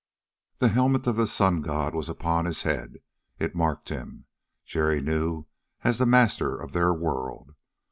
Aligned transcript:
The 0.57 0.69
helmet 0.69 1.05
of 1.05 1.15
the 1.17 1.27
sun 1.27 1.61
god 1.61 1.93
was 1.93 2.09
upon 2.09 2.45
his 2.45 2.63
head. 2.63 3.01
It 3.37 3.53
marked 3.53 3.89
him, 3.89 4.25
Jerry 4.65 4.99
knew, 4.99 5.45
as 5.83 5.99
the 5.99 6.07
master 6.07 6.59
of 6.59 6.71
their 6.71 6.91
world. 6.91 7.53